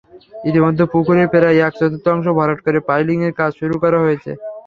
[0.45, 4.31] ইতিমধ্যে পুকুরের প্রায় এক-চতুর্থাংশ ভরাট করে পাইলিংয়ের কাজ শুরু করা হয়েছে।